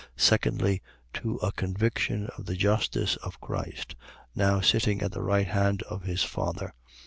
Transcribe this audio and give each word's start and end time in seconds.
Secondly, 0.17 0.81
to 1.13 1.35
a 1.43 1.51
conviction 1.51 2.27
of 2.35 2.47
the 2.47 2.55
justice 2.55 3.17
of 3.17 3.39
Christ, 3.39 3.95
now 4.35 4.59
sitting 4.59 5.03
at 5.03 5.11
the 5.11 5.21
right 5.21 5.45
hand 5.49 5.83
of 5.83 6.05
his 6.05 6.23
Father. 6.23 6.73